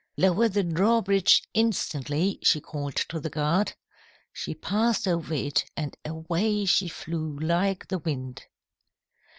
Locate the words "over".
5.07-5.31